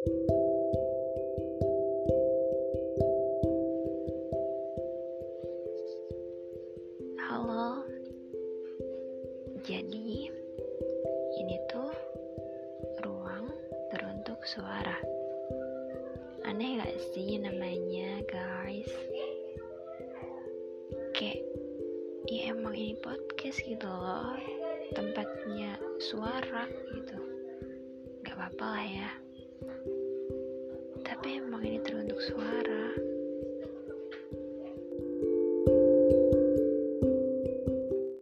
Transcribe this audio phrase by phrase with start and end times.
[0.00, 0.16] Halo,
[9.60, 10.32] jadi
[11.36, 11.92] ini tuh
[13.04, 13.52] ruang
[13.92, 14.96] teruntuk suara.
[16.48, 18.88] Aneh gak sih namanya, guys?
[21.12, 21.44] Kayak,
[22.24, 24.32] ya emang ini podcast gitu loh,
[24.96, 26.64] tempatnya suara
[26.96, 27.20] gitu.
[28.24, 29.12] Gak apa-apa lah ya.
[31.10, 32.29] Tapi emang ini teruntuk.